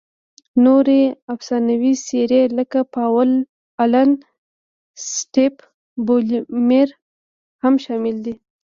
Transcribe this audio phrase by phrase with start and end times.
[0.65, 1.01] نورې
[1.33, 3.31] افسانوي څېرې لکه پاول
[3.83, 4.11] الن،
[5.13, 5.55] سټیف
[6.05, 6.89] بولمیر
[7.63, 8.35] هم شامل دي.